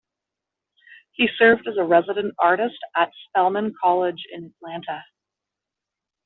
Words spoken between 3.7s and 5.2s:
College in Atlanta.